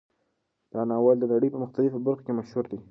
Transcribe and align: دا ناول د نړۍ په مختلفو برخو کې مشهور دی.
دا 0.73 0.81
ناول 0.89 1.17
د 1.19 1.23
نړۍ 1.33 1.49
په 1.51 1.59
مختلفو 1.63 2.03
برخو 2.05 2.25
کې 2.25 2.37
مشهور 2.39 2.65
دی. 2.71 2.79